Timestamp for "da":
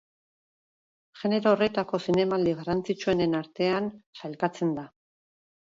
4.81-4.93